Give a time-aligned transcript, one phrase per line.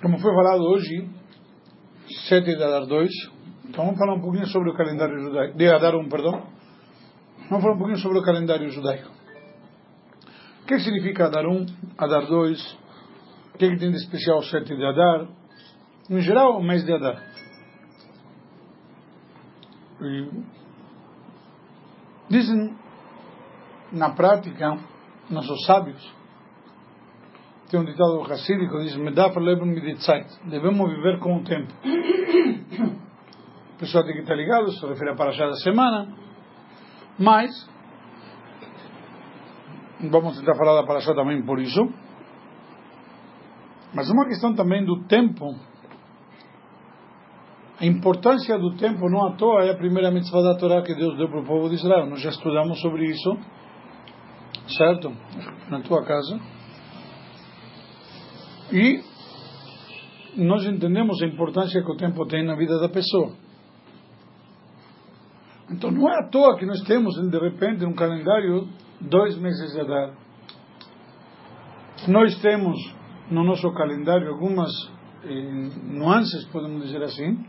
[0.00, 1.08] como foi falado hoje,
[2.28, 3.10] 7 de Adar 2,
[3.68, 6.46] então vamos falar um pouquinho sobre o calendário judaico, de Adar 1, perdão.
[7.48, 9.10] Vamos falar um pouquinho sobre o calendário judaico.
[10.62, 11.66] O que significa Adar 1,
[11.98, 12.78] Adar 2?
[13.54, 15.28] O que, que tem de especial o 7 de Adar?
[16.10, 17.22] Em geral, o mês de Adar.
[20.00, 20.28] E
[22.28, 22.76] dizem,
[23.92, 24.78] na prática,
[25.30, 26.21] nossos sábios,
[27.72, 30.28] tem um ditado racídico que leben mit Zeit.
[30.44, 31.72] Devemos viver com o tempo.
[33.74, 36.14] A pessoa tem que estar ligado, se refere a Parashá da semana.
[37.18, 37.50] Mas,
[40.10, 41.80] vamos tentar falar da Parashá também por isso.
[43.94, 45.56] Mas uma questão também do tempo.
[47.80, 51.16] A importância do tempo, não à toa, é a primeira mitzvah da Torá que Deus
[51.16, 52.04] deu para o povo de Israel.
[52.04, 53.38] Nós já estudamos sobre isso,
[54.76, 55.10] certo?
[55.70, 56.61] Na tua casa.
[58.72, 59.04] E
[60.36, 63.32] nós entendemos a importância que o tempo tem na vida da pessoa.
[65.70, 68.66] Então não é à toa que nós temos, de repente, um calendário
[69.00, 70.14] dois meses de Adar.
[72.08, 72.76] Nós temos
[73.30, 74.70] no nosso calendário algumas
[75.24, 77.44] eh, nuances, podemos dizer assim,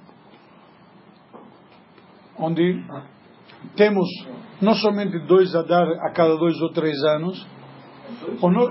[2.37, 2.83] onde
[3.75, 4.07] temos
[4.61, 7.47] não somente dois Adar a cada dois ou três anos,
[8.41, 8.67] ou não,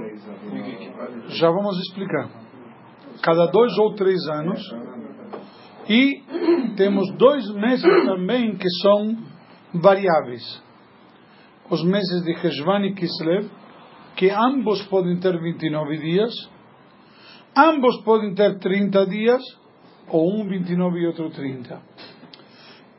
[1.29, 2.42] já vamos explicar
[3.23, 4.61] cada dois ou três anos.
[5.89, 6.23] E
[6.77, 9.17] temos dois meses também que são
[9.75, 10.63] variáveis.
[11.71, 13.49] Os meses de Heshvan e Kislev,
[14.17, 16.35] que ambos podem ter 29 dias,
[17.57, 19.43] ambos podem ter 30 dias,
[20.09, 21.81] ou um 29 e outro 30.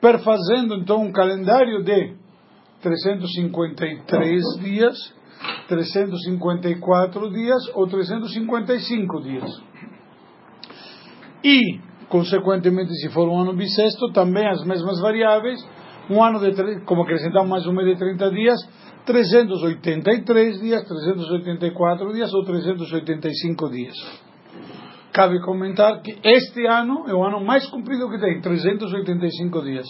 [0.01, 2.15] Perfazendo então um calendário de
[2.81, 5.13] 353 dias,
[5.67, 9.72] 354 dias ou 355 dias.
[11.43, 15.59] E, consequentemente, se for um ano bissexto, também as mesmas variáveis.
[16.09, 18.59] Um ano de, como acrescentamos mais um mês de 30 dias,
[19.05, 23.95] 383 dias, 384 dias ou 385 dias.
[25.11, 29.85] Cabe comentar que este ano é o ano mais comprido que tem, 385 dias.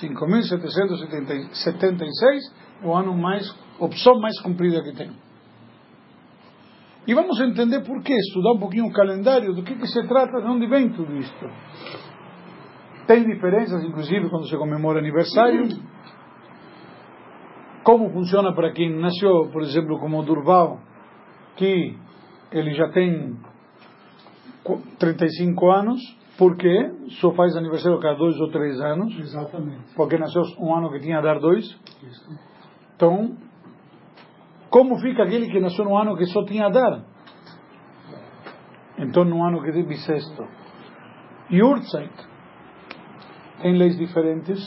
[0.00, 2.40] 5.776
[2.82, 5.10] é o ano mais, opção mais comprida que tem.
[7.06, 10.40] E vamos entender por que, estudar um pouquinho o calendário, do que, que se trata,
[10.40, 11.50] de onde vem tudo isto.
[13.06, 15.68] Tem diferenças, inclusive, quando se comemora aniversário.
[17.82, 20.78] Como funciona para quem nasceu, por exemplo, como Durval,
[21.56, 21.96] que
[22.52, 23.36] ele já tem
[25.00, 26.00] 35 anos,
[26.38, 29.12] porque só faz aniversário cada dois ou três anos.
[29.18, 29.94] Exatamente.
[29.96, 31.64] Porque nasceu um ano que tinha a dar dois.
[31.64, 32.30] Isso.
[32.94, 33.36] Então,
[34.72, 37.04] como fica aquele que nasceu no ano que só tinha a dar?
[38.98, 40.48] Então, no ano que tem bissexto.
[41.50, 42.10] E Urzeit
[43.60, 44.58] tem leis diferentes.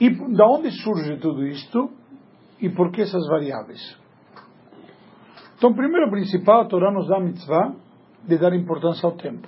[0.00, 1.90] E da onde surge tudo isto?
[2.62, 4.00] E por que essas variáveis?
[5.58, 7.74] Então, primeiro principal, a Torá nos dá a mitzvah
[8.26, 9.46] de dar importância ao tempo.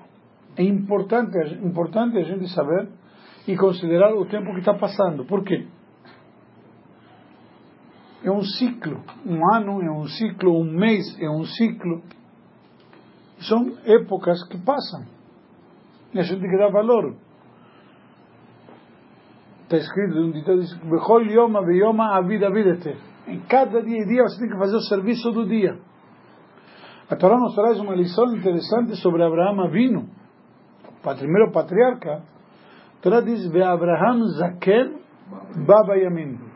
[0.55, 2.91] É importante, importante a gente saber
[3.47, 5.25] e considerar o tempo que está passando.
[5.25, 5.67] Por quê?
[8.28, 9.03] É um ciclo.
[9.25, 12.03] Um ano é um ciclo, um mês é um ciclo.
[13.41, 15.05] São épocas que passam.
[16.12, 17.15] E a gente tem que dar valor.
[19.65, 22.97] Está escrito um ditado, Bechol yoma beyoma avid avidete.
[23.27, 25.78] Em cada dia e dia você tem que fazer o serviço do dia.
[27.11, 30.09] A Torá nos traz uma lição interessante sobre Abraão Avino,
[30.84, 32.22] o primeiro patriarca.
[32.99, 34.99] A Torá diz, Abraham zaken
[35.67, 36.48] baba yamim.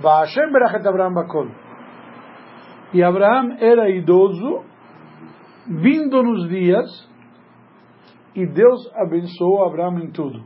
[0.00, 1.48] Vashem berachet Abraham bakol.
[2.92, 4.64] E Abraão era idoso,
[5.66, 6.86] vindo nos dias,
[8.34, 10.38] e Deus abençoou Abraão em tudo.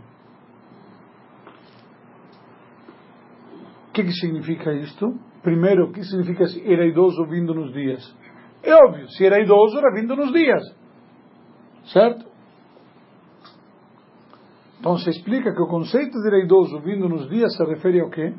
[3.88, 5.18] O que, que significa isto?
[5.42, 8.16] Primeiro, o que significa era idoso vindo nos dias?
[8.62, 10.62] É óbvio, se era idoso, era vindo nos dias.
[11.86, 12.30] Certo?
[14.78, 18.10] Então se explica que o conceito de era idoso vindo nos dias se refere ao
[18.10, 18.32] quê?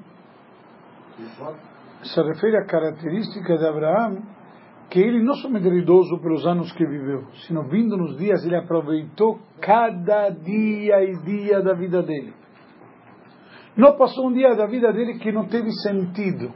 [2.03, 4.21] Se refere à característica de Abraão,
[4.89, 8.57] que ele não somente era idoso pelos anos que viveu, sino vindo nos dias, ele
[8.57, 12.33] aproveitou cada dia e dia da vida dele.
[13.77, 16.51] Não passou um dia da vida dele que não teve sentido.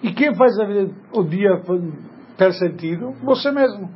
[0.00, 1.60] E quem faz vida, o dia
[2.36, 3.12] ter sentido?
[3.24, 3.90] Você mesmo.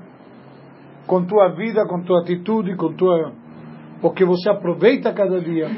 [1.06, 3.32] Com tua vida, com tua atitude, com tua
[4.02, 5.68] o que você aproveita cada dia.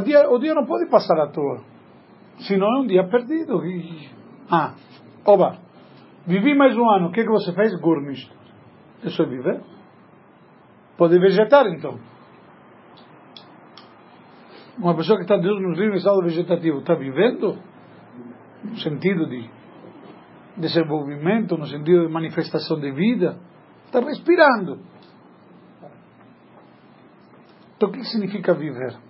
[0.00, 1.62] Dia, o dia não pode passar à toa.
[2.40, 3.62] Senão é um dia perdido.
[4.50, 4.74] Ah,
[5.24, 5.58] oba.
[6.26, 7.78] Vivi mais um ano, o que, que você fez?
[7.80, 8.30] Gurnish.
[9.04, 9.62] Isso é viver?
[10.96, 11.98] Pode vegetar então.
[14.78, 17.58] Uma pessoa que está Deus nos livre em estado vegetativo, está vivendo?
[18.64, 19.48] No sentido de
[20.56, 23.38] desenvolvimento, no sentido de manifestação de vida,
[23.86, 24.80] está respirando.
[27.76, 28.94] Então o que significa viver?
[28.94, 29.02] Eu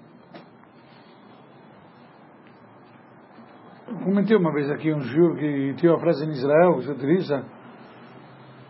[3.87, 7.45] Comentei uma vez aqui um juro que tinha uma frase em Israel que se utiliza: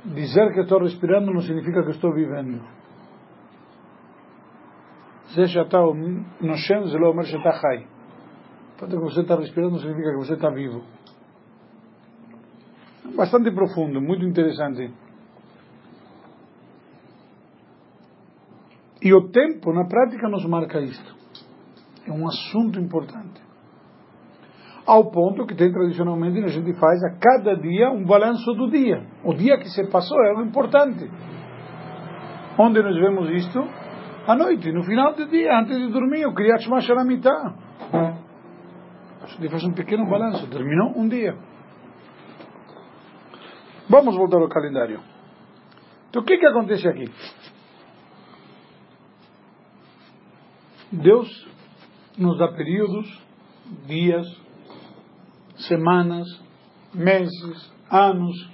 [0.05, 2.61] dizer que estou respirando não significa que estou vivendo.
[5.27, 6.99] Você já está no chão, você
[7.31, 7.87] já está high.
[8.79, 10.83] Tanto que você está respirando não significa que você está vivo.
[13.17, 14.93] Bastante profundo, muito interessante.
[19.01, 21.15] E o tempo, na prática, nos marca isto.
[22.07, 23.44] É um assunto importante.
[24.87, 29.07] Ao ponto que tem tradicionalmente a gente faz a cada dia um balanço do dia.
[29.25, 31.11] O dia que se passou é algo importante.
[32.59, 33.61] Onde nós vemos isto?
[34.27, 37.55] À noite, no final do dia, antes de dormir, o Kriyat Shema Shalamitah.
[39.23, 40.47] A gente faz um pequeno balanço.
[40.49, 41.35] Terminou um dia.
[43.89, 45.01] Vamos voltar ao calendário.
[46.11, 47.11] Então o que, que acontece aqui?
[50.93, 51.49] Deus
[52.17, 53.23] nos dá períodos,
[53.87, 54.44] dias,
[55.69, 56.27] semanas,
[56.95, 58.51] meses, anos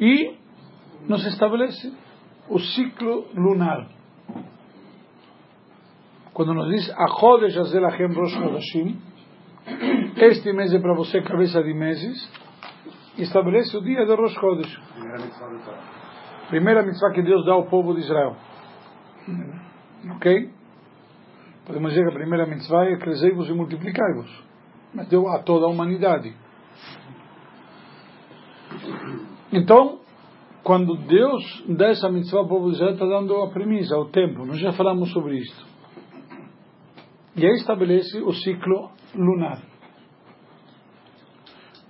[0.00, 0.36] e
[1.08, 1.92] nos estabelece
[2.48, 3.88] o ciclo lunar.
[6.32, 9.00] Quando nos diz Achodesh Azelachem Rosh Chodashim,
[10.16, 12.30] este mês é para você cabeça de meses,
[13.18, 14.80] estabelece o dia de Rosh Chodesh.
[16.48, 18.36] Primeira mitzvah que Deus dá ao povo de Israel.
[20.16, 20.50] Ok?
[21.66, 24.51] Podemos dizer que a primeira mitzvah é crescei-vos e multiplicai-vos.
[24.94, 26.34] Mas deu a toda a humanidade.
[29.52, 30.00] Então,
[30.62, 34.44] quando Deus dá essa mitzvah ao povo de Israel, está dando a premissa, o tempo.
[34.44, 35.66] Nós já falamos sobre isto.
[37.36, 39.62] E aí estabelece o ciclo lunar.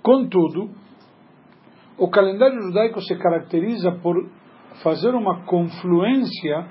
[0.01, 0.71] Contudo,
[1.97, 4.15] o calendário judaico se caracteriza por
[4.81, 6.67] fazer uma confluência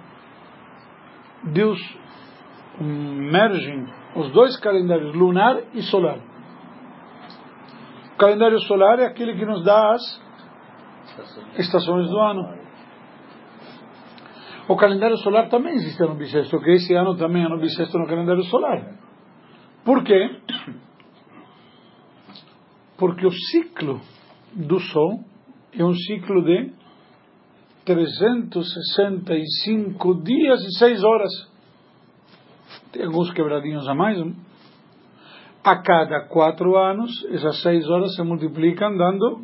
[1.44, 1.78] Deus
[2.80, 6.18] mergem os dois calendários, lunar e solar.
[8.14, 10.22] O calendário solar é aquele que nos dá as
[11.58, 12.62] estações do ano.
[14.68, 18.06] O calendário solar também existe no bissexto, que esse ano também é no bissexto no
[18.06, 18.94] calendário solar.
[19.84, 20.40] Por quê?
[22.96, 24.00] Porque o ciclo
[24.54, 25.24] do Sol
[25.76, 26.70] é um ciclo de
[27.84, 31.51] 365 dias e 6 horas.
[32.92, 34.18] Tem alguns quebradinhos a mais.
[35.64, 39.40] A cada quatro anos, essas 6 horas se multiplicam dando.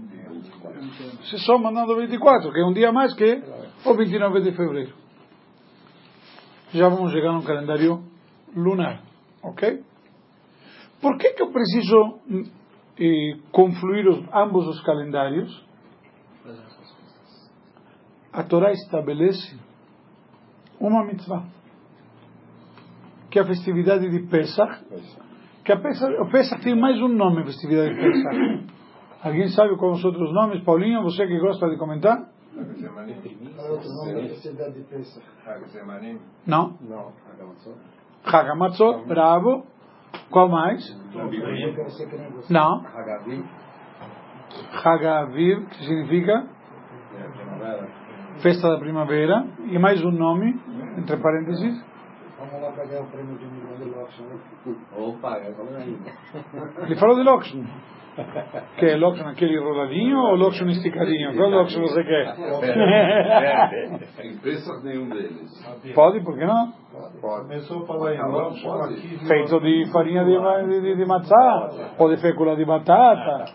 [1.25, 3.43] Se somam dando 24, que é um dia mais que
[3.85, 4.95] o 29 de fevereiro.
[6.73, 8.03] Já vamos chegar no calendário
[8.55, 9.03] lunar.
[9.43, 9.83] Ok?
[11.01, 12.19] Por que, que eu preciso
[12.99, 15.69] eh, confluir os, ambos os calendários?
[18.39, 19.59] a Torá estabelece
[20.81, 21.45] uma mitzvah,
[23.31, 24.85] que é a festividade de Pesach,
[25.65, 28.67] que a Pesach, o Pesach tem mais um nome, festividade de Pesach.
[29.23, 30.63] Alguém sabe quais os outros nomes?
[30.63, 32.17] Paulinho, você que gosta de comentar?
[36.47, 36.77] Não?
[36.81, 37.13] Não.
[38.25, 39.67] Hagamatzot, bravo.
[40.31, 40.89] Qual mais?
[42.51, 42.83] Não.
[44.85, 46.47] Hagaviv, que significa?
[48.43, 50.61] Festa da Primavera, e mais um nome,
[50.97, 51.85] entre parênteses.
[52.39, 54.25] Vamos lá pegar o prêmio de milhão de Loxon.
[54.97, 56.13] Opa, eu falei ainda.
[56.83, 57.65] Ele falou de Loxon.
[58.77, 61.35] Que é Loxon aquele roladinho ou Loxon esticadinho?
[61.37, 62.37] Qual Loxon você quer?
[64.25, 65.51] Em Pesach nenhum deles.
[65.95, 66.73] Pode, por que não?
[67.21, 67.43] Pode.
[67.43, 69.19] Começou a falar em Loxon aqui.
[69.27, 73.53] Feito de farinha de, de, de matzá, ou de fécula de batata.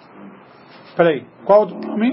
[0.98, 2.12] Peraí, qual outro nome?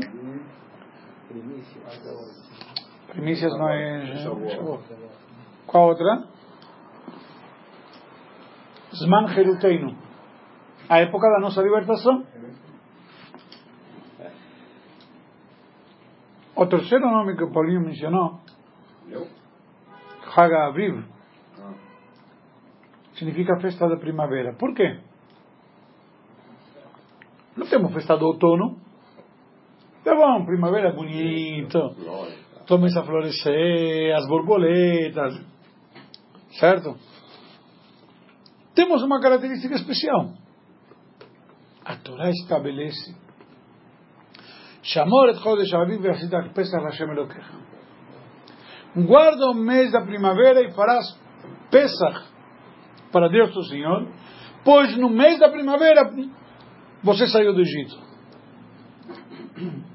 [3.08, 4.04] Primícias não é.
[5.66, 6.30] Qual outra?
[8.94, 9.96] Zman Heruteinu.
[10.88, 12.26] A época da nossa libertação.
[16.56, 18.38] O terceiro nome que o Paulinho mencionou,
[20.36, 21.02] Haga Aviv,
[23.14, 24.52] significa festa da primavera.
[24.54, 25.00] Por quê?
[27.56, 28.78] Não temos festa do outono.
[30.04, 31.78] Tá bom, primavera é bonito.
[32.68, 35.34] Começa a florescer, as borboletas.
[36.58, 36.96] Certo?
[38.74, 40.32] Temos uma característica especial.
[41.84, 43.14] A Torá estabelece
[44.82, 47.52] Chamor et Chodesh Aviv ve'asita Pesach Hashem Elokecha.
[48.96, 51.04] Guarda o mês da primavera e farás
[51.70, 52.28] Pesach
[53.12, 54.08] para Deus, o Senhor,
[54.64, 56.10] pois no mês da primavera
[57.02, 57.98] você saiu do Egito.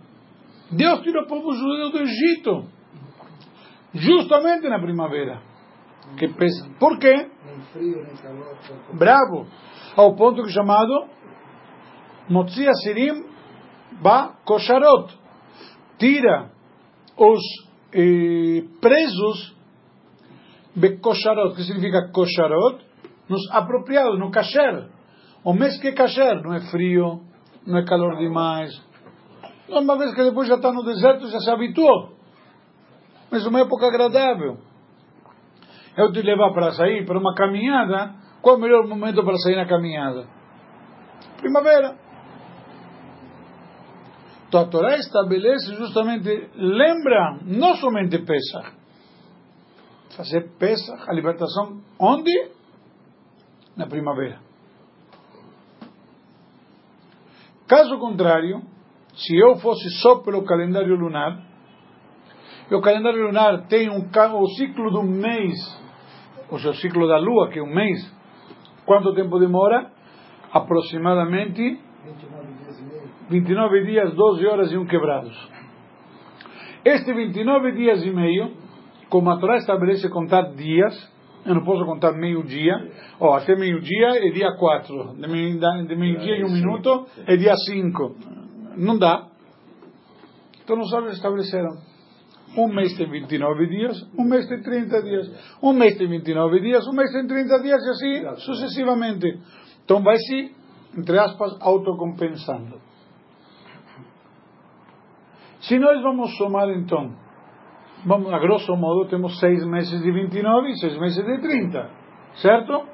[0.71, 2.67] Deus tirou o povo judeu do Egito,
[3.93, 5.41] justamente na primavera.
[6.17, 6.69] Que pesa.
[6.79, 7.31] Por quê?
[7.75, 8.57] Frio, nem calor.
[8.93, 9.47] Bravo.
[9.97, 11.09] Ao ponto que chamado
[12.29, 13.25] Motzi Asirim
[14.01, 15.13] Ba Kosharot.
[15.99, 16.51] Tira
[17.17, 17.41] os
[17.93, 19.53] eh, presos
[20.73, 21.51] Be Kosharot.
[21.51, 22.85] O que significa Kosharot?
[23.27, 24.87] Nos apropriados, no kasher.
[25.43, 26.41] O mês que é kasher.
[26.43, 27.23] Não é frio,
[27.67, 28.71] não é calor demais.
[29.67, 32.13] Uma vez que depois já está no deserto, já se habituou.
[33.29, 34.59] Mas uma época agradável.
[35.97, 39.55] Eu te levar para sair para uma caminhada, qual é o melhor momento para sair
[39.55, 40.27] na caminhada?
[41.37, 41.97] Primavera.
[44.47, 48.71] Então a Torá estabelece justamente, lembra, não somente Pesach,
[50.15, 52.51] fazer Pesach, a libertação, onde?
[53.75, 54.39] Na primavera.
[57.67, 58.61] Caso contrário,
[59.15, 61.41] se eu fosse só pelo calendário lunar,
[62.69, 65.55] e o calendário lunar tem um, o ciclo do mês,
[66.49, 67.99] ou seja, o ciclo da lua, que é um mês,
[68.85, 69.91] quanto tempo demora?
[70.51, 73.01] Aproximadamente 29 dias e meio.
[73.29, 75.35] 29 dias, 12 horas e um quebrados.
[76.83, 78.51] Este 29 dias e meio,
[79.09, 80.93] como a Torá estabelece contar dias,
[81.45, 82.73] eu não posso contar meio-dia,
[83.19, 85.59] ó, até meio-dia é dia 4, de meio-
[85.97, 88.15] meio-dia e um minuto é dia 5.
[88.77, 89.27] Não dá.
[90.63, 91.71] Então os sábios estabeleceram.
[92.57, 96.87] Um mês tem 29 dias, um mês tem 30 dias, um mês tem 29 dias,
[96.87, 99.39] um mês tem 30 dias e assim sucessivamente.
[99.83, 100.55] Então vai se,
[100.97, 102.79] entre aspas, autocompensando.
[105.61, 107.13] Se nós vamos somar então,
[108.05, 111.89] vamos, a grosso modo temos seis meses de 29 e seis meses de 30,
[112.35, 112.87] certo?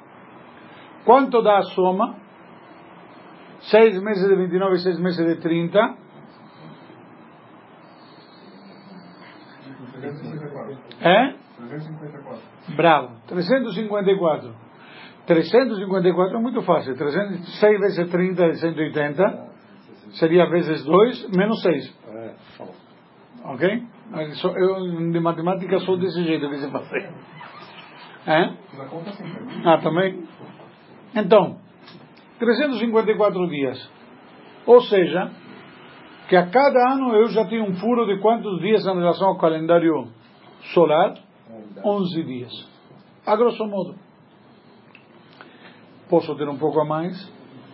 [1.05, 2.15] Quanto dá a soma?
[3.61, 5.97] Seis meses de 29 e seis meses de 30?
[11.01, 11.33] É?
[11.67, 12.75] 354.
[12.75, 13.15] Bravo.
[13.27, 14.55] 354.
[15.25, 16.95] 354 é muito fácil.
[16.95, 19.51] 300, 6 vezes 30 é 180.
[20.13, 21.99] Seria vezes 2 menos 6.
[22.07, 22.35] É.
[23.45, 23.83] Ok?
[24.57, 26.91] Eu de matemática sou desse jeito que você faz.
[28.27, 28.53] É?
[29.65, 30.23] Ah, também?
[31.15, 31.57] Então,
[32.39, 33.91] 354 dias.
[34.65, 35.31] Ou seja,
[36.31, 39.37] que a cada ano eu já tenho um furo de quantos dias em relação ao
[39.37, 40.07] calendário
[40.73, 41.15] solar?
[41.83, 42.69] 11 dias.
[43.25, 43.95] A grosso modo.
[46.09, 47.13] Posso ter um pouco a mais,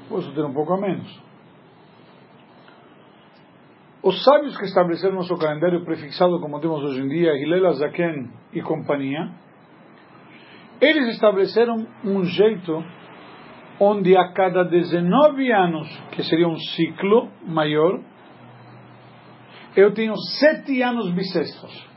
[0.10, 1.22] posso ter um pouco a menos.
[4.02, 8.64] Os sábios que estabeleceram nosso calendário prefixado como temos hoje em dia, Hillel Azaken e
[8.64, 9.34] companhia,
[10.82, 12.84] eles estabeleceram um jeito
[13.80, 18.02] onde a cada 19 anos, que seria um ciclo maior,
[19.78, 21.88] eu tenho sete anos bissextos.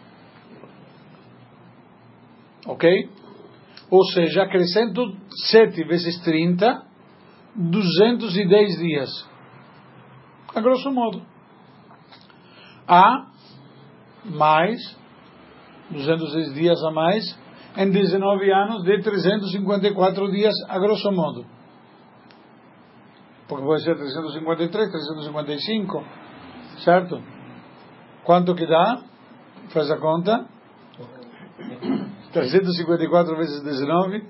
[2.67, 3.09] Ok?
[3.91, 5.17] Ou seja, acrescento
[5.51, 6.85] 7 vezes 30,
[7.57, 9.09] 210 dias.
[10.55, 11.23] A grosso modo.
[12.87, 13.31] A
[14.27, 14.79] mais
[15.91, 17.25] 210 dias a mais
[17.79, 21.47] em 19 anos de 354 dias a grosso modo.
[23.49, 26.05] Porque pode ser 353, 355,
[26.85, 27.40] certo?
[28.25, 29.01] Quanto que dá?
[29.73, 30.47] Faz a conta.
[32.33, 34.23] 354 vezes 19.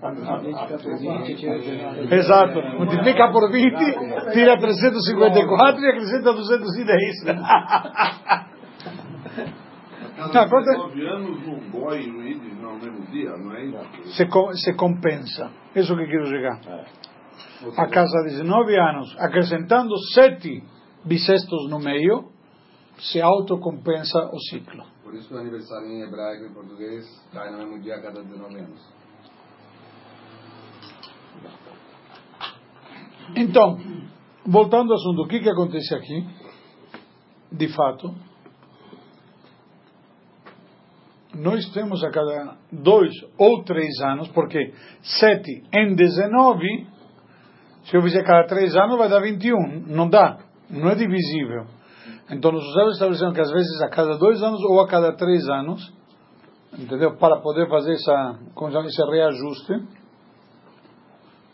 [0.00, 2.14] Multiplica por 20, tira 19.
[2.14, 2.62] Exato.
[2.78, 7.24] Multiplica por 20, tira 354 e acrescenta 210.
[10.16, 10.72] Cada Tá, quanto é?
[10.94, 14.16] 19 anos no boy e no mesmo dia, não é isso?
[14.16, 15.50] Se, co- se compensa.
[15.76, 16.58] Isso que quero chegar.
[17.64, 20.62] Ou A casa de 19 anos, acrescentando 7
[21.04, 22.30] bissextos no meio,
[22.98, 24.84] se autocompensa o ciclo.
[25.02, 28.58] Por isso o aniversário em hebraico e português cai no mesmo dia a cada 19
[28.58, 28.98] anos.
[33.36, 33.78] Então,
[34.46, 36.26] voltando ao assunto, o que, que acontece aqui?
[37.52, 38.14] De fato,
[41.34, 46.86] nós temos a cada dois ou três anos, porque 7 em 19,
[47.84, 49.86] se eu fizer cada três anos, vai dar 21.
[49.86, 50.38] Não dá,
[50.68, 51.77] não é divisível.
[52.30, 55.48] Então, os sábios estabeleceram que às vezes a cada dois anos ou a cada três
[55.48, 55.92] anos,
[56.78, 57.16] entendeu?
[57.16, 59.72] Para poder fazer essa, como esse reajuste,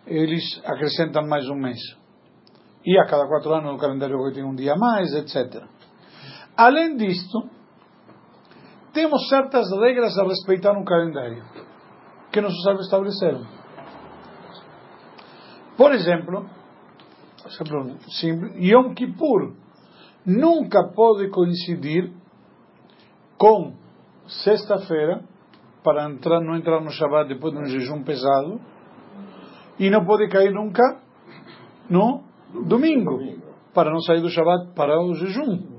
[0.07, 1.78] eles acrescentam mais um mês.
[2.85, 5.62] E a cada quatro anos o calendário goy tem um dia a mais, etc.
[6.57, 7.49] Além disto,
[8.93, 11.43] temos certas regras a respeitar no calendário
[12.33, 13.47] que nossos sábios estabeleceram.
[15.76, 16.47] Por exemplo,
[17.47, 19.63] exemplo simples, Yom Kippur
[20.25, 22.12] nunca pode coincidir
[23.37, 23.75] com
[24.26, 25.23] sexta-feira
[25.83, 28.61] para entrar, não entrar no Shabbat depois de um jejum pesado
[29.78, 30.83] e não pode cair nunca
[31.90, 32.23] no
[32.66, 33.19] domingo
[33.75, 35.75] para não sair do Shabbat para o jejum.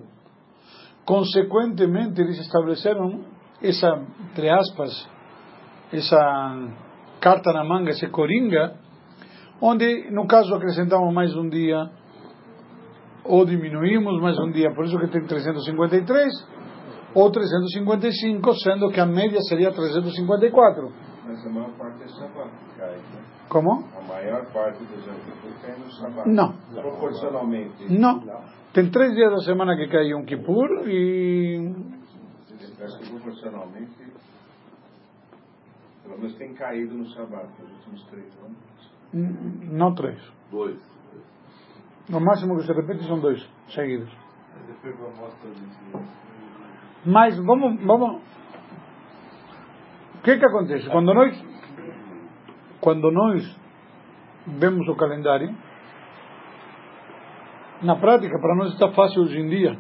[1.06, 3.24] Consequentemente, eles estabeleceram
[3.62, 3.88] essa,
[4.32, 5.10] entre aspas,
[5.92, 6.70] essa
[7.20, 8.76] carta na manga, esse coringa,
[9.62, 11.90] onde, no caso, acrescentamos mais um dia
[13.26, 16.32] ou diminuímos mais um dia, por isso que tem 353,
[17.14, 20.92] ou 355, sendo que a média seria 354.
[21.26, 23.24] Mas a maior parte é Shabbat que cai, né?
[23.50, 23.72] Como?
[23.72, 26.30] A maior parte dos anos cai no Shabbat.
[26.30, 26.54] Não.
[26.74, 27.92] Proporcionalmente.
[27.92, 28.22] Não.
[28.74, 31.74] Tem três dias da semana que cai Yom Kippur e.
[32.48, 33.96] Que proporcionalmente.
[36.04, 39.72] Pelo menos tem caído no Shabbat nos últimos três anos.
[39.72, 40.22] Não três.
[40.52, 40.95] Dois.
[42.10, 44.12] No máximo que se repete são dois seguidos.
[47.06, 48.22] Mas vamos, vamos.
[50.16, 50.90] O que que acontece?
[50.90, 51.46] Quando nós,
[52.82, 53.60] quando nós
[54.48, 55.56] vemos o calendário,
[57.82, 59.78] na prática para nós está fácil hoje em dia.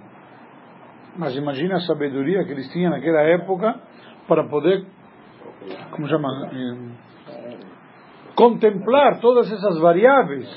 [1.17, 3.79] Mas imagina a sabedoria que eles tinham naquela época
[4.27, 4.85] para poder,
[5.91, 7.05] como chama, Eh,
[8.35, 10.47] contemplar todas essas variáveis.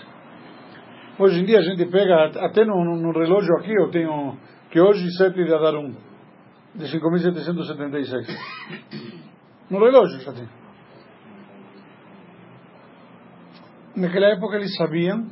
[1.18, 4.36] Hoje em dia a gente pega, até no, no- relógio aqui eu tenho,
[4.70, 5.92] que hoje 7 de dar um
[6.74, 8.26] de 5.776.
[9.70, 10.48] No relógio já tem.
[13.96, 15.26] Naquela época eles sabiam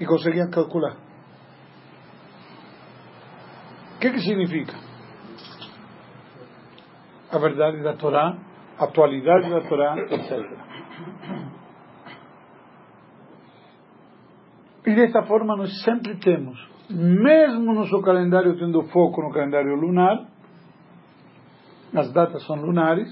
[0.00, 0.96] e conseguiam calcular.
[3.94, 4.74] O que, que significa?
[7.30, 8.36] A verdade da Torá,
[8.76, 10.50] a atualidade da Torá, etc.
[14.84, 16.58] E desta forma nós sempre temos,
[16.90, 20.26] mesmo nosso calendário tendo foco no calendário lunar,
[21.94, 23.08] as datas são lunares,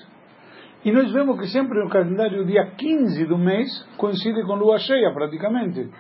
[0.85, 5.13] e nós vemos que sempre no calendário dia 15 do mês coincide com lua cheia
[5.13, 5.91] praticamente.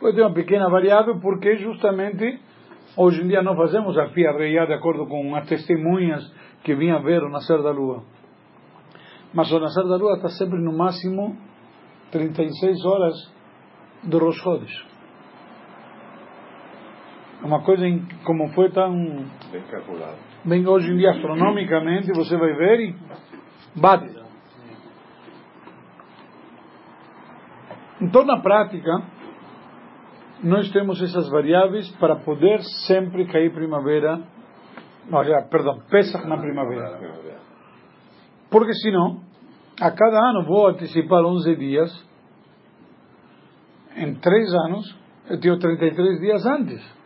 [0.00, 2.40] Pode ter uma pequena variável porque justamente
[2.96, 6.24] hoje em dia não fazemos a Pia Reiá de acordo com as testemunhas
[6.64, 8.02] que vinham ver o nascer da lua.
[9.34, 11.36] Mas o nascer da lua está sempre no máximo
[12.10, 13.39] 36 horas
[14.04, 14.86] do Rosh Chodesh.
[17.42, 18.92] Uma coisa em, como foi tão
[19.50, 20.18] Bem calculado.
[20.44, 22.96] bem hoje em dia astronomicamente você vai ver e
[23.74, 24.20] bate.
[28.00, 28.90] Então na prática
[30.42, 34.22] nós temos essas variáveis para poder sempre cair primavera,
[35.12, 36.98] olha, perdão, Pesach na primavera.
[38.50, 39.20] Porque senão,
[39.80, 42.09] a cada ano vou antecipar 11 dias,
[43.96, 44.96] em 3 anos
[45.28, 47.00] eu tenho 33 dias antes.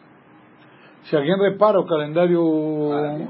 [1.05, 2.41] Se alguém repara o calendário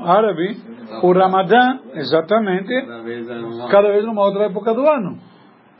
[0.05, 0.57] árabe,
[1.03, 3.69] o Ramadã, exatamente, Cada vez é uma...
[3.69, 5.19] cada vez numa outra época do ano.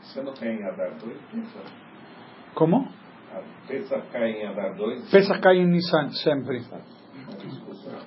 [0.01, 1.17] Você não cai em Adar 2?
[1.31, 1.59] Pensa.
[2.53, 2.87] Como?
[3.33, 5.09] A Pensa cai em Adar 2?
[5.09, 6.57] Pesach cai em Nissan, sempre.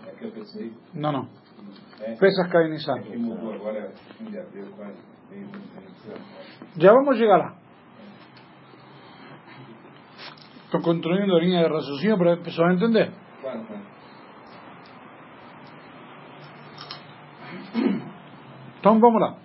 [0.07, 0.73] É que eu pensei.
[0.95, 1.29] Não, não.
[2.01, 2.99] É, Pesach cai em Nissan.
[2.99, 4.99] é que mudou agora, fim de abril, quase.
[5.31, 6.23] Meio de abril.
[6.77, 7.58] Já vamos chegar lá.
[10.69, 13.11] Estou construindo a linha de raciocínio para a pessoa entender.
[13.41, 13.83] Claro, claro.
[18.79, 19.39] Então vamos lá.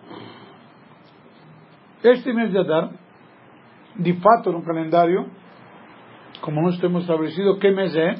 [2.03, 2.91] Este mês de Adar,
[3.97, 5.31] de fato no calendário,
[6.41, 8.15] como nós temos estabelecido, que mês é?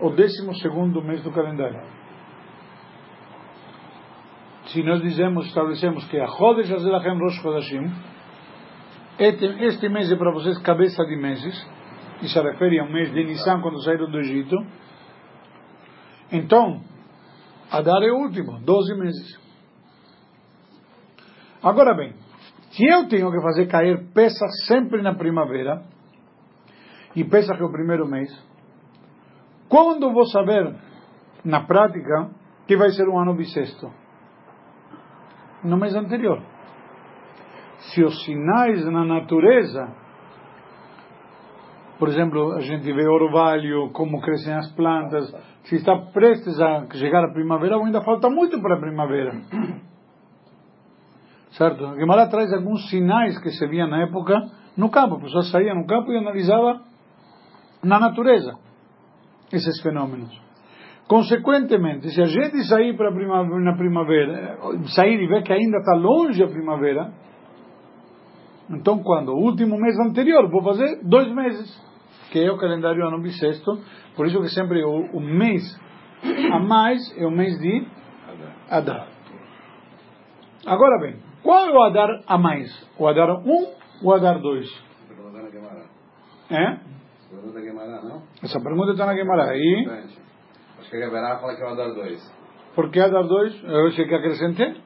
[0.00, 1.80] O décimo segundo mês do calendário.
[4.66, 8.11] Se nós dizemos, estabelecemos que a Chodesh Azelachem Rosh Chodashim,
[9.26, 11.54] este, mês é para vocês cabeça de meses,
[12.22, 14.56] e se refere ao mês de Nissan quando saíram do Egito,
[16.32, 16.80] então,
[17.70, 19.40] Adar é o último, 12 meses.
[21.62, 22.14] Agora bem,
[22.70, 25.82] se eu tenho que fazer cair peça sempre na primavera,
[27.14, 28.30] e peça que é o primeiro mês,
[29.68, 30.74] quando vou saber,
[31.44, 32.30] na prática,
[32.66, 33.92] que vai ser um ano bissexto?
[35.62, 36.42] No mês anterior.
[37.90, 39.92] Se os sinais na natureza,
[41.98, 45.32] por exemplo, a gente vê orvalho, como crescem as plantas,
[45.64, 49.32] se está prestes a chegar a primavera, ou ainda falta muito para a primavera.
[51.52, 51.94] Certo?
[51.96, 54.34] Gemara traz alguns sinais que se via na época
[54.76, 55.16] no campo.
[55.16, 56.80] A pessoa saía no campo e analisava
[57.84, 58.54] na natureza
[59.52, 60.32] esses fenômenos.
[61.06, 64.58] Consequentemente, se a gente sair para primavera, na primavera,
[64.94, 67.12] sair e ver que ainda está longe a primavera,
[68.70, 69.30] então quando?
[69.32, 71.80] O último mês anterior, vou fazer dois meses,
[72.30, 73.78] que é o calendário ano bissexto,
[74.16, 75.62] por isso que sempre o, o mês
[76.52, 77.86] a mais é o mês de
[78.70, 79.08] Adar.
[80.64, 82.70] Agora bem, qual é o Adar a mais?
[82.98, 84.92] O Adar 1 ou o Adar 2?
[86.50, 86.78] É?
[87.30, 88.22] Pergunta Guimarães, não?
[88.42, 89.12] Essa pergunta está na.
[89.12, 89.86] Aí,
[90.78, 92.42] Acho que a Guimarães fala que é o Adar 2.
[92.74, 93.64] por que Adar 2?
[93.64, 94.76] Eu sei que acrescentei.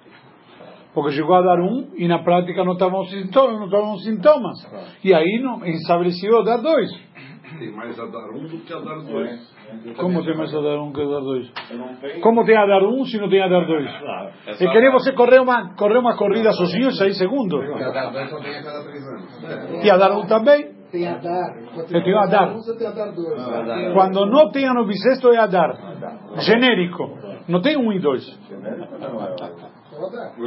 [0.97, 3.59] Porque chegou a dar um e na prática não estavam sintomas.
[3.59, 4.57] Não estavam sintomas.
[5.05, 6.89] E aí não, estabeleceu a dar dois.
[7.59, 9.57] Tem mais a dar um do que a dar dois.
[9.95, 11.53] Como tem mais a dar um que a dar dois?
[12.23, 13.91] Como tem a dar um se não tem a dar dois?
[14.47, 17.59] É que nem você correr uma, correr uma corrida sozinho e sair segundo.
[17.59, 19.85] Porque a 2 só tem a cada três anos.
[19.85, 20.75] E a dar um também.
[20.91, 21.55] Tem a dar.
[21.75, 22.49] Quando Eu tenho a dar.
[22.49, 23.93] um, Você tem a dar dois.
[23.93, 25.77] Quando não tem ano bissexto é a dar.
[26.39, 27.19] Genérico.
[27.49, 28.25] Não tem um e dois.
[28.25, 29.66] Só a dar.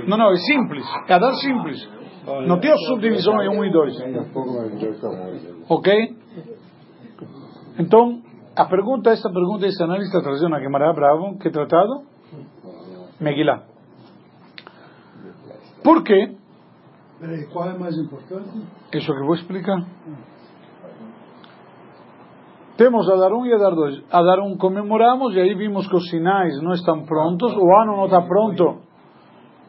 [0.08, 0.86] Não, não, é simples.
[1.08, 1.90] É dar simples.
[2.48, 3.96] Não tem a subdivisão em um e dois.
[5.68, 6.18] Ok?
[7.80, 8.22] Então,
[8.56, 12.04] a pergunta, esta pergunta, esta análise está trazendo na Gemara Bravo, que tratado?
[13.20, 13.64] Megillah.
[15.84, 16.36] Por quê?
[17.20, 18.50] Peraí, qual é mais importante?
[18.94, 19.78] Isso que vou explicar.
[22.78, 24.02] Temos a dar um e a dar dois.
[24.10, 27.98] A dar um comemoramos e aí vimos que os sinais não estão prontos, o ano
[27.98, 28.89] não está pronto.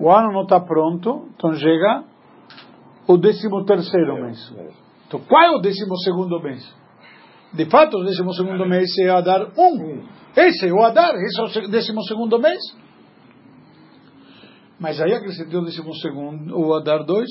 [0.00, 2.04] O ano não está pronto, então chega
[3.06, 4.52] o décimo terceiro mês.
[5.06, 6.80] Então qual é o décimo segundo mês?
[7.52, 10.06] De fato, o décimo segundo mês é a dar um.
[10.36, 12.60] Esse é o Adar, esse é o décimo segundo mês.
[14.78, 17.28] Mas aí acrescentei o décimo segundo, o Adar 2,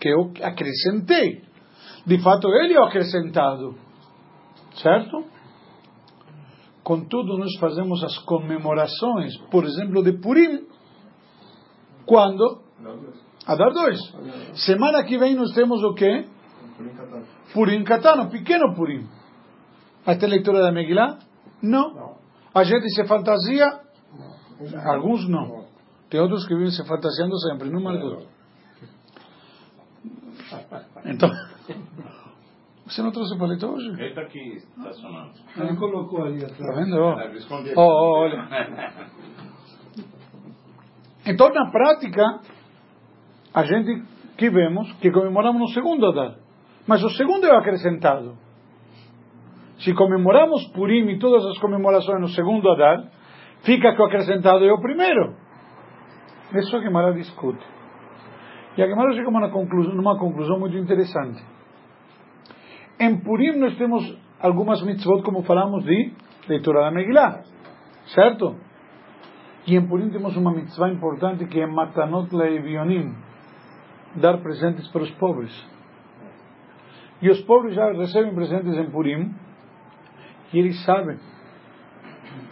[0.00, 1.42] que eu acrescentei.
[2.06, 3.76] De fato, ele é o acrescentado.
[4.74, 5.24] Certo?
[6.82, 10.66] Contudo, nós fazemos as comemorações, por exemplo, de Purim.
[12.06, 12.62] Quando?
[13.46, 13.98] Adar 2.
[14.66, 16.26] Semana que vem nós temos o quê?
[17.52, 19.06] Purim Katano, pequeno Purim.
[20.06, 21.18] Mas tem leitura da Megillah?
[21.62, 22.16] Não.
[22.54, 23.80] A gente se fantasia?
[24.84, 25.64] Alguns não.
[26.10, 28.22] Tem outros que vivem se fantasiando sempre, não Margot?
[31.04, 31.30] Então,
[32.86, 33.88] você não trouxe o palito hoje?
[33.88, 35.32] Ele está aqui estacionado.
[35.56, 36.76] Ele colocou ali atrás.
[36.76, 36.96] vendo?
[36.96, 37.16] ó?
[37.16, 37.74] Deve esconder.
[37.76, 38.48] Ó, ó, olha.
[41.26, 42.22] Então, na prática,
[43.54, 44.02] a gente
[44.36, 46.36] que vemos que comemoramos no segundo Adar.
[46.86, 48.36] Mas o segundo é acrescentado.
[49.78, 53.10] Se comemoramos Purim e todas as comemorações no segundo Adar,
[53.62, 55.34] fica que o acrescentado é o primeiro.
[56.54, 57.64] Isso que Gemara discute.
[58.76, 61.42] E a Gemara chega numa conclusão, numa conclusão muito interessante.
[63.00, 66.12] Em Purim nós temos algumas mitzvot, como falamos, de
[66.48, 67.42] leitura da Megillah.
[68.14, 68.56] Certo?
[69.66, 73.14] E em Purim temos uma mitzvah importante que é Matanot Leivionim
[74.16, 75.52] dar presentes para os pobres.
[77.22, 79.34] E os pobres já recebem presentes em Purim
[80.52, 81.18] e eles sabem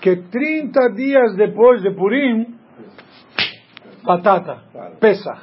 [0.00, 2.56] que 30 dias depois de Purim,
[4.04, 4.62] batata,
[4.98, 5.40] presente.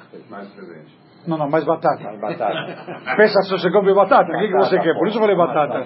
[1.28, 2.18] Não, não, mais batata.
[3.18, 4.32] Pesach só se come batata.
[4.32, 4.94] O que, que você quer?
[4.98, 5.84] Por isso eu falei batata.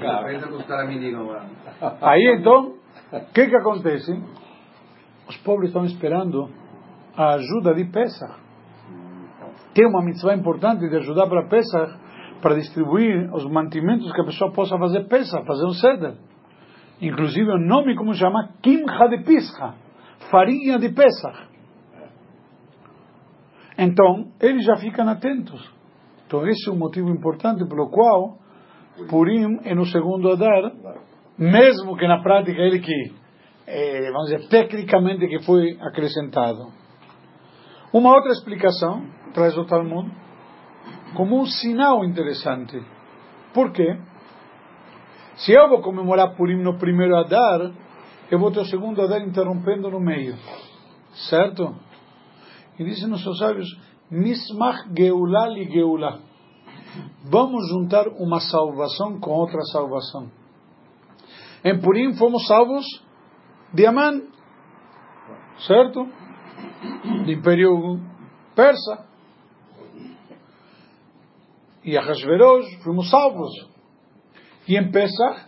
[2.02, 2.76] Aí então,
[3.12, 4.14] o que que acontece?
[5.34, 6.48] Os pobres estão esperando
[7.18, 8.36] a ajuda de Pesach.
[9.74, 11.98] Tem uma mitzvah importante de ajudar para Pesach,
[12.40, 16.14] para distribuir os mantimentos que a pessoa possa fazer Pesach, fazer um ceder.
[17.02, 19.74] Inclusive o nome como chama Kimcha de Pischa,
[20.30, 21.48] farinha de Pesach.
[23.76, 25.74] Então, eles já ficam atentos.
[26.28, 28.38] Então, esse é um motivo importante pelo qual
[29.10, 30.72] Purim é no segundo Adar,
[31.40, 33.23] mesmo que na prática ele que,
[33.66, 36.72] eh, vamos dizer, tecnicamente que foi acrescentado.
[37.94, 40.12] Uma outra explicação traz o Talmud
[41.16, 42.82] como um sinal interessante.
[43.54, 43.98] Por quê?
[45.38, 47.72] Se eu vou comemorar Purim no primeiro Adar,
[48.30, 50.36] eu vou ter o segundo Adar interrompendo no meio.
[51.30, 51.76] Certo?
[52.80, 53.68] E dizem nossos sábios,
[54.10, 56.20] Mismach Geulah li Geulah.
[57.26, 60.32] Vamos juntar uma salvação com outra salvação.
[61.64, 62.86] Em Purim fomos salvos
[63.74, 64.22] de Amã,
[65.66, 66.06] certo?
[67.26, 68.00] Do Império
[68.56, 69.06] Persa.
[71.84, 73.52] E Ahasverosh, fomos salvos.
[74.68, 75.46] E em Pesach,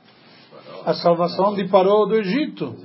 [0.85, 2.75] a salvação de Paró do Egito.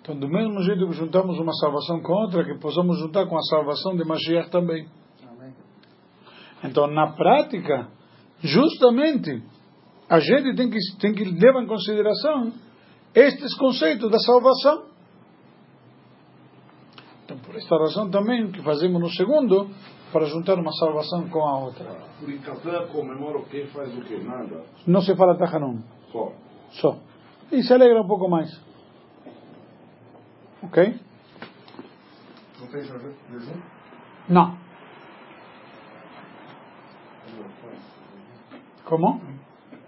[0.00, 3.42] Então, do mesmo jeito que juntamos uma salvação com outra, que possamos juntar com a
[3.42, 4.88] salvação de Mashiach também.
[6.64, 7.88] Então, na prática,
[8.40, 9.42] justamente
[10.08, 12.52] a gente tem que, tem que levar em consideração
[13.14, 14.86] estes conceitos da salvação.
[17.24, 19.70] Então, por esta razão também que fazemos no segundo,
[20.12, 21.84] para juntar uma salvação com a outra.
[22.20, 24.16] Por Ikatá comemora o que faz o que?
[24.18, 24.64] Nada.
[24.86, 26.32] Não se fala Tahanum, Só.
[26.72, 26.98] só.
[27.50, 28.50] E se alegra um pouco mais.
[30.62, 31.00] Ok?
[32.60, 33.60] Não tem jejum?
[34.28, 34.56] Não.
[38.84, 39.20] Como?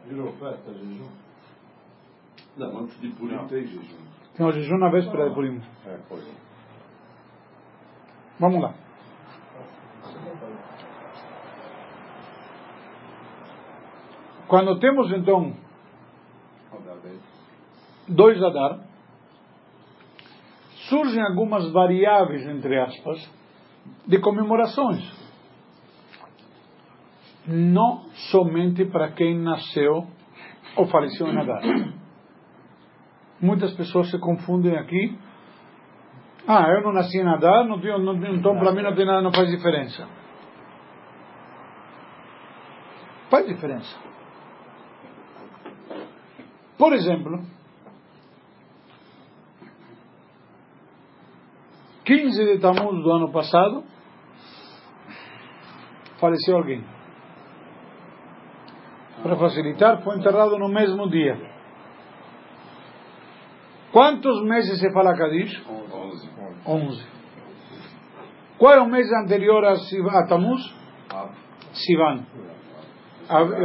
[0.07, 1.24] Virou festa, jejum?
[2.57, 4.05] Não, antes de Purim tem jejum.
[4.37, 5.61] Tem o jejum na véspera de Purim.
[5.87, 6.23] É, foi.
[8.39, 8.75] Vamos lá.
[14.47, 15.55] Quando temos então
[18.07, 18.81] dois Adar,
[20.89, 23.31] surgem algumas variáveis, entre aspas,
[24.07, 25.03] de comemorações.
[27.47, 30.07] Não somente para quem nasceu
[30.77, 31.63] ou faleceu em Adar.
[33.45, 35.19] Muitas pessoas se confundem aqui.
[36.49, 39.21] Ah, eu não nasci em Adar, não tenho, não, então para mim não tem nada,
[39.21, 40.09] não faz diferença.
[43.29, 43.99] Faz diferença.
[46.79, 47.45] Por exemplo,
[52.07, 53.85] 15 de Tammuz do ano passado,
[56.19, 56.83] faleceu alguém.
[59.23, 61.54] Para facilitar, foi enterrado no mesmo dia.
[63.95, 65.63] Quantos meses se fala Kadish?
[65.69, 66.29] 11.
[66.67, 67.07] 11.
[68.59, 70.61] Qual é o mês anterior a, Siv- a Tammuz?
[71.15, 71.29] Ah,
[71.73, 72.27] Sivan.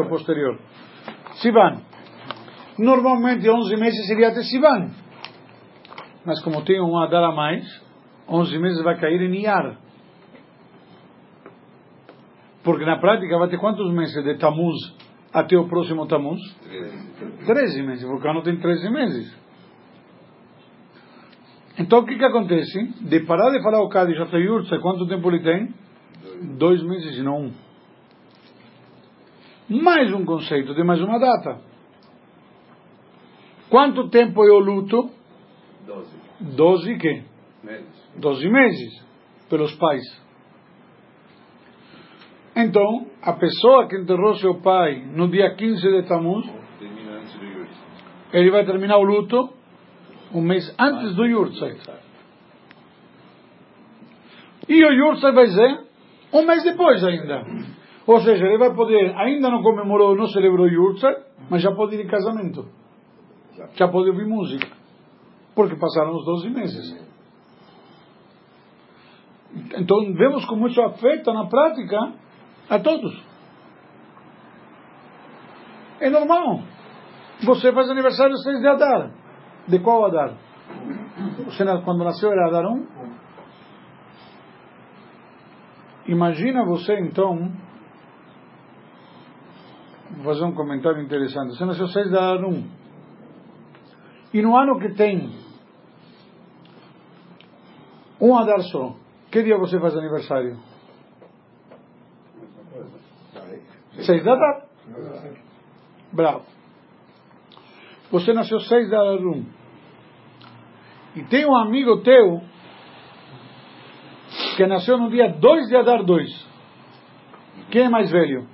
[0.06, 0.60] O posterior.
[1.42, 1.82] Sivan.
[2.78, 4.92] Normalmente 11 meses seria até Sivan.
[6.24, 7.66] Mas como tem um Adar a mais,
[8.28, 9.78] 11 meses vai cair em Iyar.
[12.64, 14.78] Porque na prática vai ter quantos meses de Tammuz
[15.34, 16.40] até o próximo Tammuz?
[16.66, 17.46] 13.
[17.48, 18.04] 13 meses.
[18.04, 19.49] O Vulcano tem 13 meses.
[21.80, 23.08] Então o que que acontece?
[23.08, 25.74] De parar de falar o Cádiz até Yurtsa, quanto tempo ele tem?
[26.58, 27.54] Dois meses e não um.
[29.82, 31.62] Mais um conceito de mais uma data.
[33.70, 35.10] Quanto tempo é o luto?
[35.86, 36.56] 12.
[36.56, 37.24] Doze que?
[37.64, 38.10] Meses.
[38.18, 39.06] Doze meses.
[39.50, 40.04] Pelos pais.
[42.56, 46.46] Então, a pessoa que enterrou seu pai no dia 15 de Tammuz,
[48.34, 49.59] ele vai terminar o luto
[50.34, 51.82] um mês antes do Yurtzeit.
[54.68, 55.80] E o Yurtzeit vai ser
[56.34, 57.44] um mês depois ainda.
[58.06, 61.18] Ou seja, ele vai poder, ainda não comemorou, não celebrou Yurtzeit,
[61.50, 62.66] mas já pode ir em casamento.
[63.76, 64.68] Já pode ouvir música.
[65.56, 67.10] Porque passaram os 12 meses.
[69.78, 72.14] Então, vemos como isso afeta na prática
[72.70, 73.20] a todos.
[76.00, 76.62] É normal.
[77.44, 79.12] Você faz aniversário 6 de Adar.
[79.70, 80.34] De qual Adar?
[81.86, 82.88] Quando nasceu era Adar 1?
[86.08, 87.52] Imagina você então.
[90.10, 91.56] Vou fazer um comentário interessante.
[91.56, 92.68] Você nasceu 6 de Adar 1.
[94.34, 95.32] E no ano que tem
[98.20, 98.96] um Adar só,
[99.32, 100.58] que dia você faz aniversário?
[104.02, 104.66] 6 de Adar.
[106.12, 106.46] Bravo.
[108.12, 109.59] Você nasceu 6 de Adar 1.
[111.16, 112.42] E tem um amigo teu
[114.56, 116.48] que nasceu no dia 2 de Adar 2.
[117.72, 118.48] Quem é mais velho?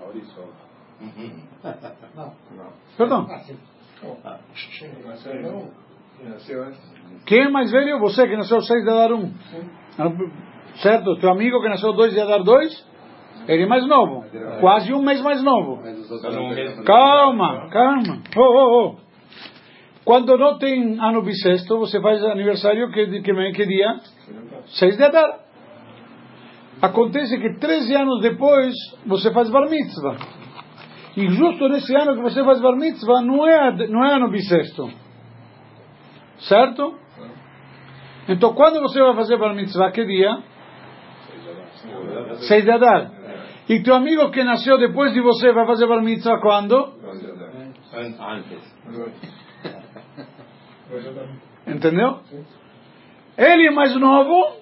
[0.00, 0.48] Aurisol.
[2.96, 3.26] Perdão.
[6.24, 6.80] Nasceu antes.
[7.26, 7.98] Quem é mais velho?
[8.00, 9.34] Você que nasceu 6 de Adar 1.
[10.76, 11.16] Certo?
[11.16, 12.86] Teu amigo que nasceu 2 de Adar 2,
[13.48, 14.24] ele é mais novo.
[14.60, 15.82] Quase um mês mais novo.
[16.76, 16.84] Não.
[16.84, 18.22] Calma, calma.
[18.36, 19.05] Oh, oh, oh.
[20.06, 23.96] Quando não tem ano bissexto, você faz aniversário que, que, que dia?
[24.78, 25.40] 6 de Adar.
[26.80, 28.72] Acontece que 13 anos depois
[29.04, 30.16] você faz bar mitzvah.
[31.16, 34.88] E justo nesse ano que você faz bar mitzvah não é, não é ano bissexto.
[36.38, 36.94] Certo?
[38.28, 40.38] Então quando você vai fazer bar mitzvah, que dia?
[42.46, 43.10] 6 de Adar.
[43.68, 46.76] E teu amigo que nasceu depois de você vai fazer bar mitzvah quando?
[47.92, 49.45] An- Antes.
[51.66, 52.20] Entendeu?
[53.36, 54.56] Ele é mais novo.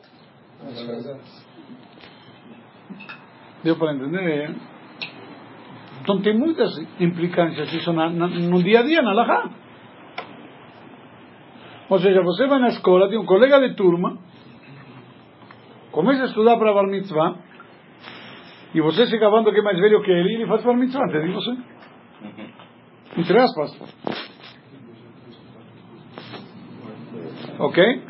[3.62, 4.54] Deu para entender?
[6.02, 9.50] Então tem muitas implicâncias isso na, na, no dia a dia, na Lahá.
[11.88, 14.18] Ou seja, você vai na escola, tem um colega de turma,
[15.92, 17.36] começa a estudar para Bar Mitzvah,
[18.74, 21.22] e você se gabando que é mais velho que ele, ele faz para mitzvah antes
[21.22, 21.56] de você.
[23.16, 24.23] Entre aspas.
[27.58, 28.02] Ok?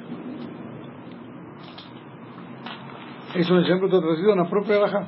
[3.34, 5.06] É um exemplo que está trazido na própria Alahá.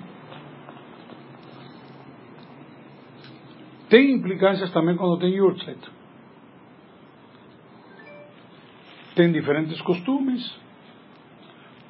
[3.88, 5.78] Tem implicâncias também quando tem Yurtzeit.
[9.14, 10.42] Tem diferentes costumes.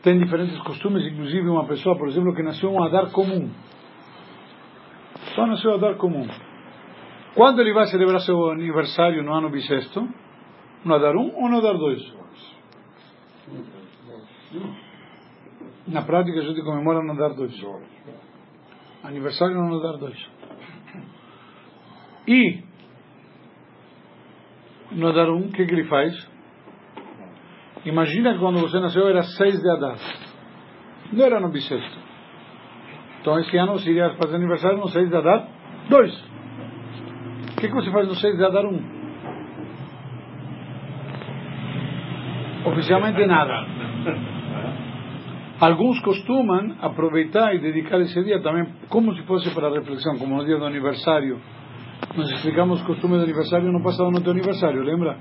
[0.02, 3.50] Tem diferentes costumes, inclusive uma pessoa, por exemplo, que nasceu um Adar comum.
[5.34, 6.28] Só nasceu Adar comum.
[7.34, 10.06] Quando ele vai celebrar seu aniversário no ano bissexto?
[10.84, 12.14] No Adar 1 ou no Adar 2?
[15.88, 17.52] Na prática a gente comemora no Adar 2.
[19.04, 20.26] Aniversário no Adar 2.
[22.28, 22.64] E
[24.92, 26.28] no Adar 1, o que, que ele faz?
[27.84, 29.98] Imagina que quando você nasceu era 6 de Adar.
[31.12, 31.98] Não era no bissexto.
[33.20, 35.48] Então esse ano você iria fazer aniversário no 6 de Adar
[35.88, 36.36] 2.
[37.52, 38.95] O que, que você faz no 6 de Adar 1?
[42.66, 43.66] Oficialmente nada.
[45.60, 50.44] Alguns costumam aproveitar e dedicar esse dia também, como se fosse para reflexão, como no
[50.44, 51.40] dia do aniversário.
[52.14, 55.16] Nós explicamos costume do aniversário no passado no teu aniversário, lembra?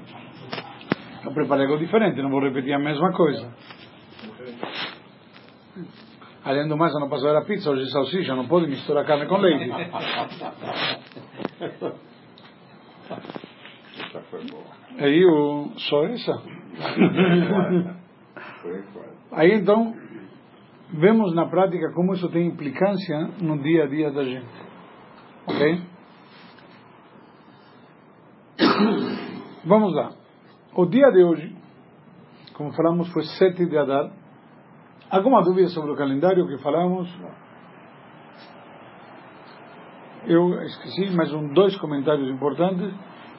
[1.23, 3.49] Eu preparei algo diferente, não vou repetir a mesma coisa.
[6.43, 9.37] Além do mais, ano passado era pizza, hoje é salsicha, não pode misturar carne com
[9.37, 9.71] leite.
[14.99, 16.41] Aí o só essa.
[19.31, 19.95] Aí então
[20.93, 24.65] vemos na prática como isso tem implicância no dia a dia da gente.
[25.47, 25.81] Ok?
[29.65, 30.11] Vamos lá.
[30.75, 31.55] O dia de hoje,
[32.53, 34.11] como falamos, foi 7 de Adar.
[35.09, 37.09] Alguma dúvida sobre o calendário que falamos?
[40.27, 42.93] Eu esqueci, mas um, dois comentários importantes.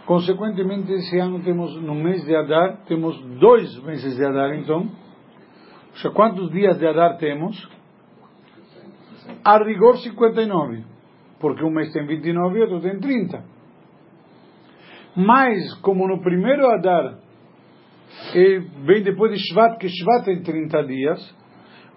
[0.07, 4.83] Consequentemente, esse ano temos, no mês de Adar, temos dois meses de Adar, então.
[4.83, 7.57] Ou seja, quantos dias de Adar temos?
[9.45, 10.85] A rigor 59.
[11.41, 13.45] Porque um mês tem 29 e outro tem 30.
[15.17, 17.19] Mas, como no primeiro Adar,
[18.33, 21.37] e vem depois de Shvat, que Shvat tem 30 dias,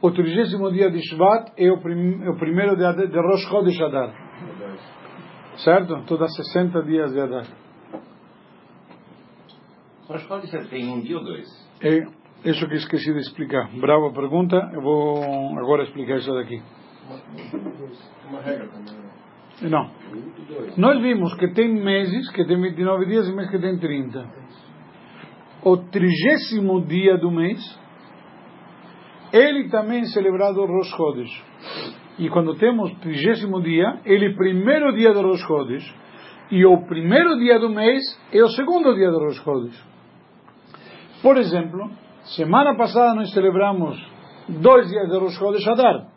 [0.01, 3.47] o trigésimo dia de Shvat é o, prim, é o primeiro de, Adar, de Rosh
[3.49, 4.13] Chodesh Adar.
[5.57, 6.17] Certo?
[6.17, 7.68] Dá 60 dias de Adar.
[10.09, 11.47] Rosh Chodesh tem um dia ou dois?
[11.81, 12.03] É
[12.43, 13.69] isso que esqueci de explicar.
[13.79, 15.23] Brava pergunta, eu vou
[15.59, 16.59] agora explicar isso daqui.
[18.27, 18.95] Uma regra também.
[18.95, 19.69] né?
[19.69, 19.91] Não.
[20.77, 24.25] Nós vimos que tem meses que tem 29 dias e meses que tem 30.
[25.63, 27.59] O trigésimo dia do mês,
[29.31, 31.43] ele também é celebrado Rosh Chodesh.
[32.17, 35.95] E quando temos trigésimo dia, ele é primeiro dia do Rosh Chodesh.
[36.49, 38.01] E o primeiro dia do mês
[38.33, 39.89] é o segundo dia do Rosh Chodesh.
[41.21, 41.89] Por exemplo,
[42.35, 43.97] semana passada nós celebramos
[44.47, 46.07] dois dias de Rosh Chodesh Adar.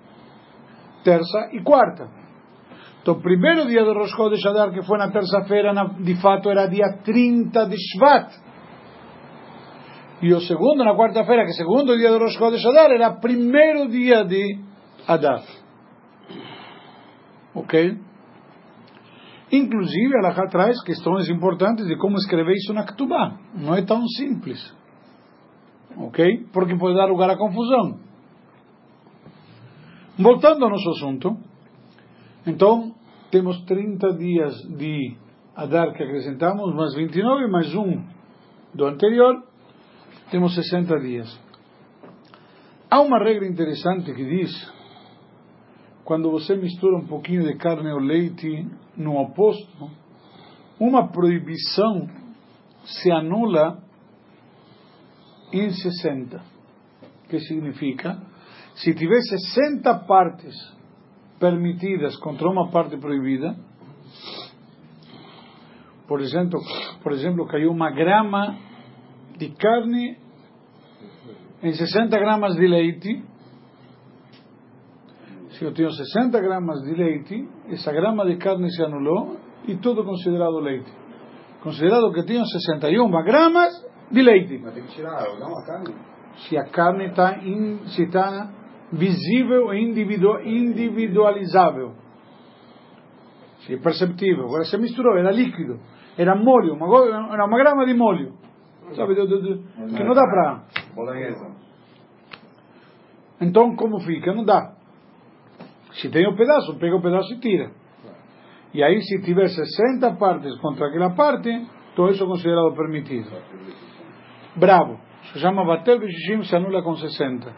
[1.04, 2.08] Terça e quarta.
[3.02, 6.68] Então, o primeiro dia do Rosh Chodesh Adar, que foi na terça-feira, de fato era
[6.68, 8.32] dia 30 de Shvat.
[10.22, 13.10] E o segundo, na quarta-feira, que é o segundo dia do Rosh Chodesh Adar, era
[13.18, 14.56] primeiro dia de
[15.08, 15.42] Adar.
[17.56, 17.98] Ok?
[19.50, 23.36] Inclusive, ela traz questões importantes de como escrever isso na Ketubá.
[23.52, 24.81] Não é tão simples.
[25.96, 26.46] Ok?
[26.52, 27.98] Porque pode dar lugar à confusão.
[30.18, 31.36] Voltando ao nosso assunto.
[32.46, 32.94] Então,
[33.30, 35.16] temos 30 dias de
[35.54, 38.02] Adar que acrescentamos, mais 29, mais um
[38.74, 39.42] do anterior,
[40.30, 41.40] temos 60 dias.
[42.90, 44.72] Há uma regra interessante que diz:
[46.04, 49.90] quando você mistura um pouquinho de carne ou leite no oposto,
[50.80, 52.08] uma proibição
[52.84, 53.82] se anula
[55.52, 56.40] em 60.
[57.28, 58.18] Que significa?
[58.74, 60.54] Se tiver 60 partes
[61.38, 63.56] permitidas contra uma parte proibida,
[66.06, 66.60] por exemplo,
[67.02, 68.58] por exemplo, caiu uma grama
[69.38, 70.18] de carne
[71.62, 73.22] em 60 gramas de leite.
[75.50, 79.36] Se eu tenho 60 gramas de leite, essa grama de carne se anulou
[79.66, 80.90] e tudo considerado leite.
[81.62, 83.72] Considerado que tenho 61 gramas
[84.12, 84.60] de leite.
[84.62, 85.94] Mas tem que tirar não, a carne?
[86.36, 88.50] Se a carne está está
[88.92, 91.94] visível e individu individualizável.
[93.60, 94.44] Se é perceptível.
[94.44, 95.78] Agora se misturou, era líquido,
[96.18, 96.86] era molho, uma,
[97.32, 98.34] era uma grama de molho.
[98.94, 100.64] Sabe, do, do, do, que não dá para.
[103.40, 104.34] Então como fica?
[104.34, 104.74] Não dá.
[105.92, 107.70] Se tem um pedaço, pega o um pedaço e tira.
[108.74, 113.30] E aí, se tiver 60 partes contra aquela parte, todo isso é considerado permitido.
[114.56, 114.98] Bravo.
[115.32, 117.54] Se chama Batel Bishishim, se anula com 60.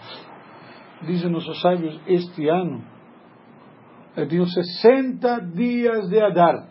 [1.03, 2.83] Dizem nossos sábios, este ano,
[4.17, 6.69] eu tenho 60 dias de Adar.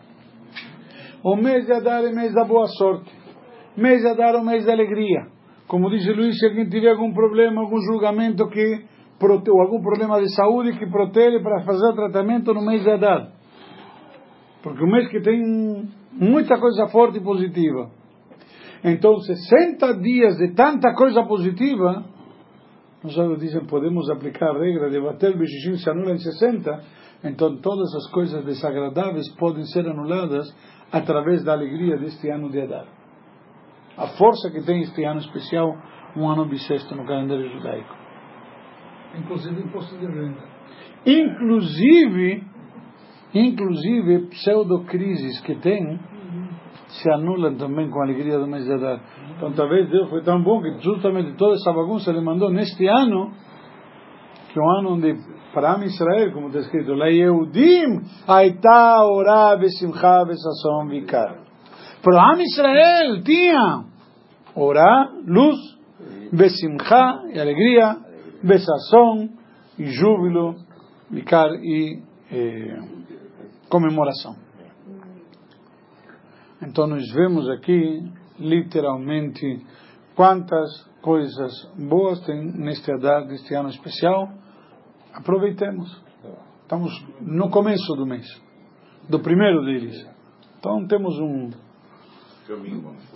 [1.22, 3.10] O mês de Adar é mês da boa sorte.
[3.76, 5.26] Mês de Adar é o mês da alegria.
[5.66, 8.94] Como disse Luiz, se alguém tiver algum problema, algum julgamento que
[9.26, 13.32] ou algum problema de saúde que protege para fazer tratamento no mês de Adar.
[14.62, 17.90] Porque o mês que tem muita coisa forte e positiva.
[18.84, 22.04] Então, 60 dias de tanta coisa positiva,
[23.02, 25.46] nós dizem, podemos aplicar a regra de bater o
[25.78, 26.84] se anula em 60,
[27.24, 30.54] então todas as coisas desagradáveis podem ser anuladas
[30.92, 32.86] através da alegria deste ano de Adar.
[33.96, 35.74] A força que tem este ano especial,
[36.14, 37.94] um ano bissexto no calendário judaico.
[39.16, 40.42] Inclusive imposto de renda.
[41.06, 42.44] Inclusive,
[43.32, 45.98] inclusive pseudo-crises que tem,
[46.88, 49.00] se anulam também com a alegria do mês de Adar.
[49.36, 53.32] Então talvez Deus foi tão bom que justamente toda essa bagunça ele mandou neste ano,
[54.52, 55.14] que é um ano onde
[55.52, 61.38] para Israel, como está escrito, La Yehudim Aita Ora Besimcha Besason Vikar.
[62.02, 63.84] Para Am Israel tinha
[64.56, 65.56] Ora, luz,
[66.32, 67.96] Besimcha e alegria,
[68.42, 69.28] Besason
[69.78, 70.56] e júbilo,
[71.10, 72.78] Vikar e eh,
[73.68, 74.43] comemoração.
[76.62, 79.64] Então nós vemos aqui, literalmente,
[80.14, 80.70] quantas
[81.02, 82.90] coisas boas tem neste
[83.54, 84.32] ano especial.
[85.12, 86.02] Aproveitemos.
[86.62, 86.90] Estamos
[87.20, 88.26] no começo do mês,
[89.08, 90.08] do primeiro deles.
[90.58, 91.50] Então temos um,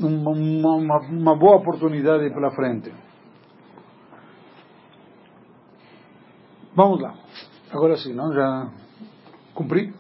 [0.01, 0.31] uma,
[0.77, 2.93] uma, uma boa oportunidade pela frente.
[6.75, 7.15] Vamos lá.
[7.71, 8.33] Agora sim, não?
[8.33, 8.71] Já
[9.55, 9.93] cumpri?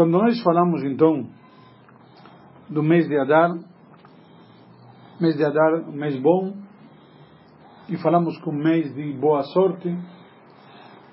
[0.00, 1.26] Quando nós falamos então
[2.70, 3.50] do mês de Adar,
[5.20, 6.54] mês de Adar, mês bom,
[7.86, 9.94] e falamos com mês de boa sorte,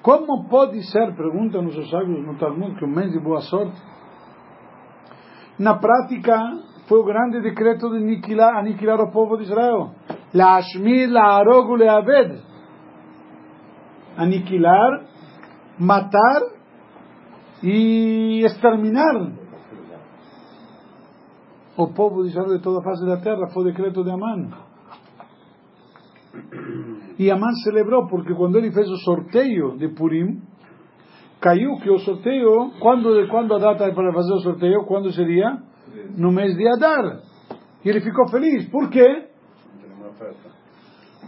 [0.01, 3.75] como pode ser, perguntam os sábios no Talmud, que o mês de boa sorte?
[5.59, 6.39] Na prática,
[6.87, 9.95] foi o grande decreto de aniquilar, aniquilar o povo de Israel.
[10.33, 12.41] La Ashmir, la Arogu, le Aved.
[14.15, 15.03] Aniquilar,
[15.77, 16.56] matar
[17.63, 19.31] e exterminar
[21.77, 23.47] o povo de Israel de toda a face da terra.
[23.53, 24.49] Foi o decreto de Amã.
[27.17, 30.41] E Amã celebrou, porque quando ele fez o sorteio de Purim,
[31.39, 35.57] caiu que o sorteio, quando, quando a data para fazer o sorteio, quando seria?
[36.15, 37.21] No mês de Adar.
[37.83, 38.69] E ele ficou feliz.
[38.69, 39.27] Por quê?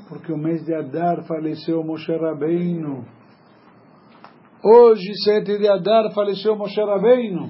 [0.07, 3.05] Porque o mês de Adar faleceu Moshe Rabbeinu.
[4.61, 7.49] Hoje, 7 de Adar, faleceu Moshe Rabbeinu.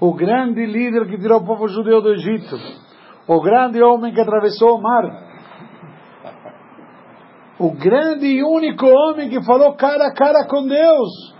[0.00, 2.56] O grande líder que tirou o povo judeu do Egito.
[3.28, 5.04] O grande homem que atravessou o mar.
[7.60, 11.32] O grande e único homem que falou cara a cara com Deus.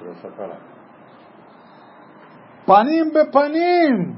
[2.65, 4.17] Panim be panim,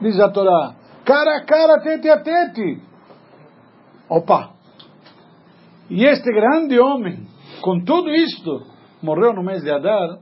[0.00, 0.74] diz a Torá.
[1.04, 2.82] Cara a cara, tete a tete.
[4.08, 4.54] Opa!
[5.90, 7.26] E este grande homem,
[7.60, 8.73] com tudo isto,
[9.04, 10.18] morreu no mês de Adar.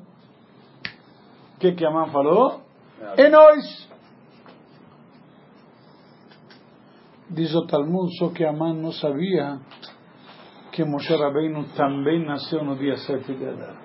[1.55, 2.61] O que que Amã falou?
[3.17, 3.89] É nós.
[7.31, 9.61] Diz o Talmud, só que Amã não sabia
[10.73, 13.77] que Moshe Rabbeinu também nasceu no dia 7 de Adar.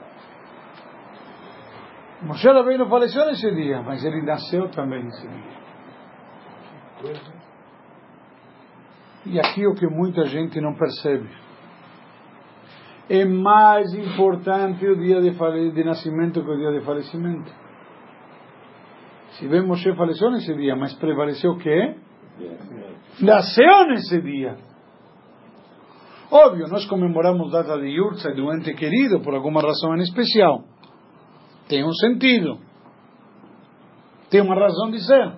[2.23, 5.57] Moshe Rabbeinu faleceu nesse dia, mas ele nasceu também nesse dia.
[9.27, 11.29] E aqui é o que muita gente não percebe.
[13.09, 17.49] É mais importante o dia de, de nascimento que o dia de falecimento.
[19.31, 21.95] Se bem Moshe faleceu nesse dia, mas prevaleceu o quê?
[23.21, 24.57] Nasceu nesse dia.
[26.29, 30.65] Óbvio, nós comemoramos data de Yurtza de um ente querido por alguma razão em especial.
[31.69, 32.59] Tem um sentido.
[34.29, 35.37] Tem uma razão de ser.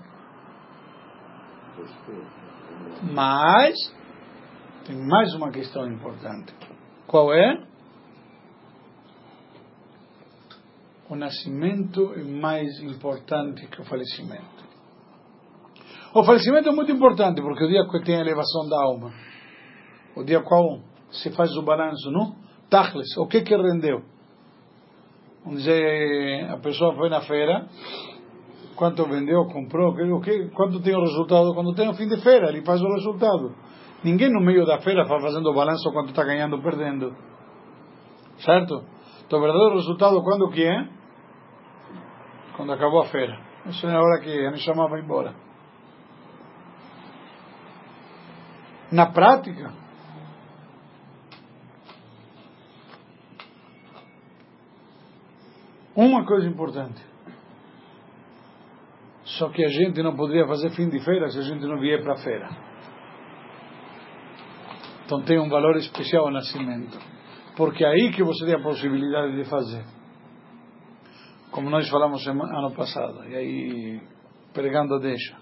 [3.13, 3.76] Mas
[4.88, 6.53] tem mais uma questão importante.
[7.10, 7.64] Qual é?
[11.10, 14.64] O nascimento é mais importante que o falecimento.
[16.14, 19.12] O falecimento é muito importante porque o dia que tem a elevação da alma,
[20.16, 22.36] o dia qual se faz o balanço, não?
[22.70, 24.03] Tachles, o que que rendeu?
[25.43, 27.68] Vamos dizer, a pessoa foi na feira,
[28.76, 31.55] quanto vendeu, comprou, o que, quanto tem o resultado?
[31.55, 33.55] Quando tem o fim de feira, ele faz o resultado.
[34.04, 37.16] Ninguém no meio da feira vai fazendo balanço quanto está ganhando ou perdendo.
[38.39, 38.86] Certo?
[39.26, 40.89] Então o verdadeiro resultado quando que é?
[42.56, 43.39] Quando acabou a feira.
[43.66, 45.36] Essa é a hora que a Neshama vai embora.
[48.91, 49.72] Na prática,
[55.95, 57.06] uma coisa importante.
[59.38, 62.02] Só que a gente não poderia fazer fim de feira se a gente não vier
[62.02, 62.50] para a feira.
[65.10, 66.95] Então tem um valor especial o nascimento.
[67.57, 69.84] Porque é aí que você tem a possibilidade de fazer.
[71.49, 73.28] Como nós falamos ano passado.
[73.28, 74.01] E aí,
[74.53, 75.36] pregando deixa.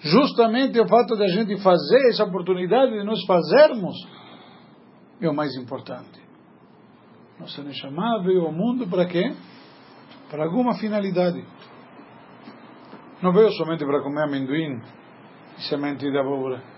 [0.00, 3.96] Justamente o fato de a gente fazer essa oportunidade de nós fazermos
[5.18, 6.22] é o mais importante.
[7.40, 9.34] Nossa Neshama veio ao mundo para quê?
[10.30, 11.42] Para alguma finalidade.
[13.22, 14.78] Não veio somente para comer amendoim
[15.56, 16.73] e semente de abóbora.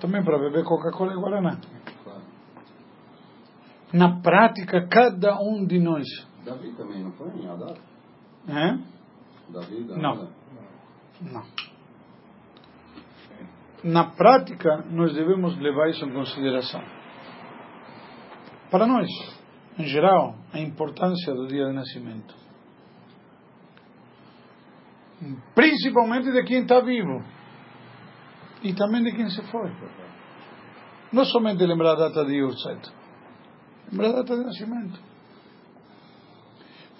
[0.00, 1.58] Também para beber Coca-Cola e Guaraná.
[3.92, 6.06] Na prática, cada um de nós.
[6.44, 7.74] Davi também não foi em Adar?
[8.48, 8.78] É?
[9.50, 10.28] Davi, Davi, Não.
[11.22, 11.42] Não.
[13.82, 16.82] Na prática, nós devemos levar isso em consideração.
[18.70, 19.08] Para nós,
[19.78, 22.34] em geral, a importância do dia de nascimento.
[25.54, 27.22] Principalmente de quem está vivo.
[28.62, 29.70] E também de quem se foi.
[31.12, 32.90] Não somente lembrar a data de Yutzeit.
[33.92, 35.00] Lembrar a data de nascimento.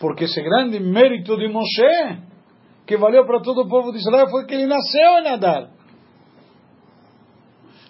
[0.00, 2.22] Porque esse grande mérito de Moshe,
[2.86, 5.70] que valeu para todo o povo de Israel, foi que ele nasceu em Adar.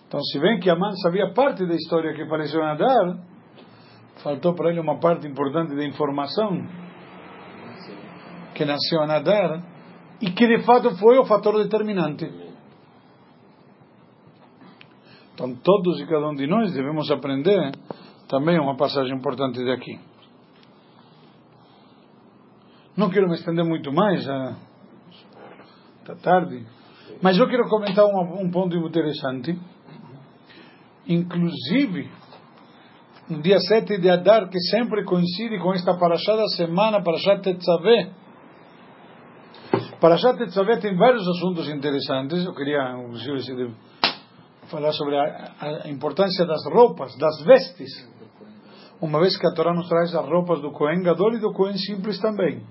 [0.06, 3.18] Então, se bem que Amã sabia parte da história que apareceu em Adar,
[4.22, 6.66] faltou para ele uma parte importante da informação
[8.54, 9.62] que nasceu em Adar
[10.20, 12.47] e que de fato foi o fator determinante.
[15.38, 17.70] Então, todos e cada um de nós devemos aprender
[18.28, 20.00] também uma passagem importante daqui.
[22.96, 24.56] Não quero me estender muito mais, já
[26.00, 26.66] está tarde,
[27.22, 29.56] mas eu quero comentar um, um ponto interessante.
[31.06, 32.10] Inclusive,
[33.30, 38.10] no dia 7 de Adar, que sempre coincide com esta paraxá da semana, paraxá Tetzaveh.
[40.00, 42.44] Paraxá Tetzaveh tem vários assuntos interessantes.
[42.44, 43.72] Eu queria, inclusive,
[44.70, 48.08] falar sobre a, a, importância das roupas, das vestes.
[49.00, 51.76] Uma vez que a Torá nos traz as roupas do Cohen Gadol e do Cohen
[51.76, 52.62] Simples também.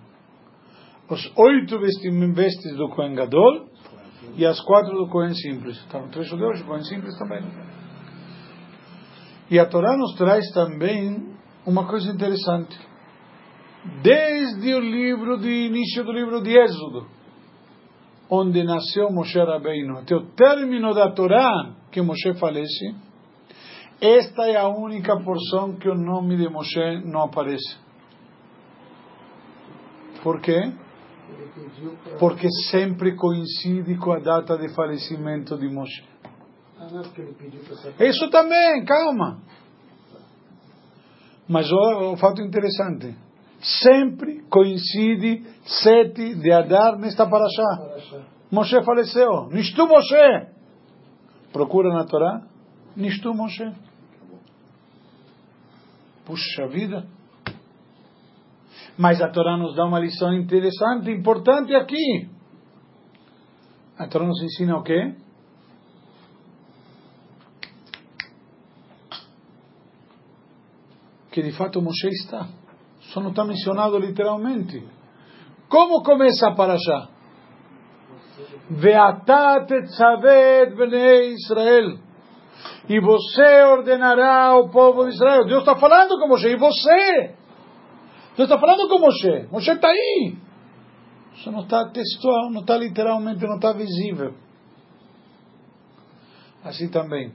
[1.10, 3.68] Os oito vestes do Cohen Gadol
[4.36, 5.78] e as quatro do Cohen Simples.
[5.78, 7.41] Estavam três judeus, o Cohen Simples também.
[9.50, 11.34] E a Torá nos traz também
[11.66, 12.78] uma coisa interessante.
[14.02, 17.08] Desde o livro de início do livro de Êxodo,
[18.30, 22.95] onde nasceu Moshe Rabbeinu, até o término da Torá, que Moshe falece,
[24.01, 27.78] esta é a única porção que o nome de Moshe não aparece.
[30.21, 30.71] Por quê?
[32.19, 36.03] Porque sempre coincide com a data de falecimento de Moshe.
[37.99, 39.41] Isso também, calma.
[41.47, 43.15] Mas o, o fato interessante,
[43.82, 48.22] sempre coincide sete de Adar nesta paraxá.
[48.51, 49.49] Moshe faleceu.
[49.51, 50.47] Nishtu Moshe.
[51.51, 52.41] Procura na Torá.
[52.95, 53.74] Nishtu Moshe.
[56.26, 57.05] Puxa vida.
[58.97, 62.30] Mas a Torá nos dá uma lição interessante, importante aqui.
[63.97, 65.15] A Torá nos ensina o quê?
[71.38, 72.49] que de fato Moshe está.
[73.18, 74.88] Só não está mencionado literalmente.
[75.68, 77.09] Como começa a paraxá?
[78.70, 81.97] Veatat etzavet bnei Israel.
[82.88, 85.45] E você ordenará ao povo de Israel.
[85.45, 86.47] Deus está falando com Moshe.
[86.47, 87.36] E você?
[88.38, 89.47] Deus está falando com Moshe.
[89.51, 90.38] Moshe está aí.
[91.38, 94.36] Só não está textual, não está literalmente, não está visível.
[96.63, 97.34] Assim também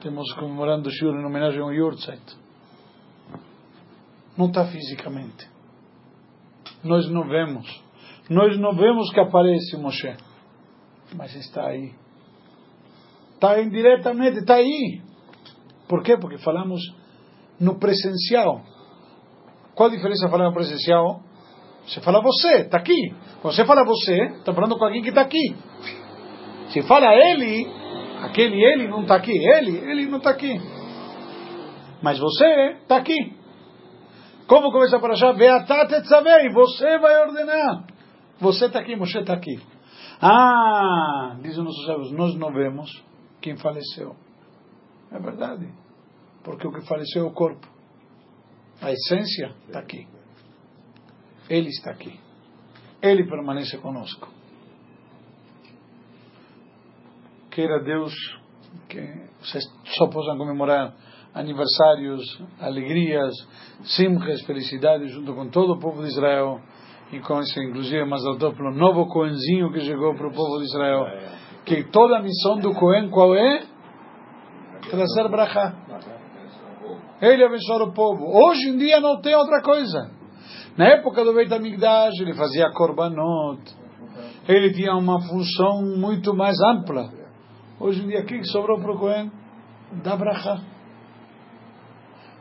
[0.00, 2.45] temos comemorando o Shur em homenagem ao Yortzeit.
[4.36, 5.48] Não está fisicamente.
[6.84, 7.84] Nós não vemos.
[8.28, 10.14] Nós não vemos que aparece Moshe.
[11.14, 11.92] Mas está aí.
[13.34, 15.00] Está indiretamente, está aí.
[15.88, 16.16] Por quê?
[16.16, 16.80] Porque falamos
[17.60, 18.62] no presencial.
[19.74, 21.20] Qual a diferença falar no presencial?
[21.86, 23.14] Você fala você, está aqui.
[23.40, 25.54] Quando você fala você, está falando com alguém que está aqui.
[26.70, 27.70] Se fala ele,
[28.22, 29.36] Aquele ele não está aqui.
[29.36, 30.60] Ele, ele não está aqui.
[32.02, 33.34] Mas você está aqui.
[34.46, 35.34] Como começa para achar?
[35.34, 37.86] E você vai ordenar.
[38.40, 39.60] Você está aqui, Moshe está aqui.
[40.20, 42.90] Ah, dizem nossos sábios, nós não vemos
[43.40, 44.14] quem faleceu.
[45.10, 45.68] É verdade.
[46.42, 47.66] Porque o que faleceu é o corpo.
[48.80, 50.06] A essência está aqui.
[51.48, 52.18] Ele está aqui.
[53.02, 54.28] Ele permanece conosco.
[57.50, 58.14] Queira Deus
[58.88, 59.00] que
[59.40, 59.64] vocês
[59.96, 60.94] só possam comemorar
[61.36, 63.34] aniversários, alegrias,
[63.84, 66.60] simches, felicidades junto com todo o povo de Israel
[67.12, 70.64] e com esse, inclusive, mais alto pelo novo Coenzinho que chegou para o povo de
[70.64, 71.04] Israel.
[71.64, 73.64] Que toda a missão do Coen qual é?
[74.90, 75.74] Trazer brachá.
[77.20, 78.24] Ele abençoar o povo.
[78.24, 80.10] Hoje em dia não tem outra coisa.
[80.76, 83.60] Na época do Beit HaMikdash, ele fazia korbanot.
[84.48, 87.10] Ele tinha uma função muito mais ampla.
[87.78, 89.30] Hoje em dia, o que sobrou para o Cohen?
[90.02, 90.75] Da brachá.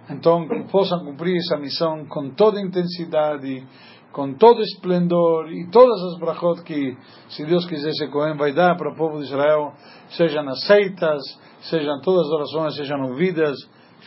[0.10, 3.66] Então, que possam cumprir essa missão com toda intensidade,
[4.12, 6.96] com todo esplendor e todas as brachot que,
[7.30, 9.74] se Deus quiser, esse Cohen vai dar para o povo de Israel,
[10.10, 11.22] sejam aceitas,
[11.62, 13.58] sejam todas as orações, sejam ouvidas,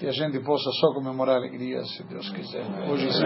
[0.01, 2.65] e a gente possa só comemorar alegrias, se Deus quiser.
[2.89, 3.23] Hoje sim.